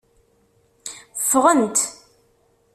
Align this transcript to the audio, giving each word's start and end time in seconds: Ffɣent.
Ffɣent. 1.21 1.77